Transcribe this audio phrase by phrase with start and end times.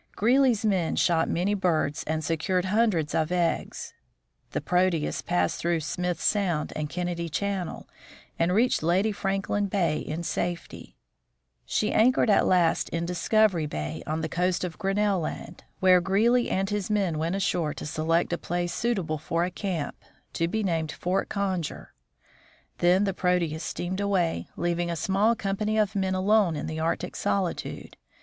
[0.15, 3.93] Greely's men shot many birds and secured hundreds of eggs.
[4.49, 7.87] The Proteus passed through Smith sound and Kennedy channel,
[8.39, 10.97] and reached Lady Franklin bay in safety.
[11.67, 14.63] She GREELY IN GRINNELL LAND 83 anchored at last in Discovery bay, on the coast
[14.63, 19.19] of Grinnell land, where Greely and his men went ashore to select a place suitable
[19.19, 19.97] for a camp,
[20.33, 21.93] to be named Fort Conger.
[22.79, 27.15] Then the Proteus steamed away, leaving a small company of men alone in the Arctic
[27.15, 27.97] solitude.